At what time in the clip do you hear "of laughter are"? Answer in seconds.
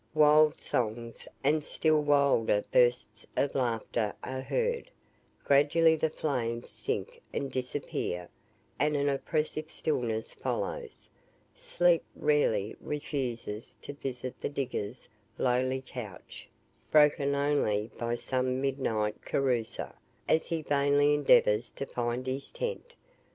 3.37-4.41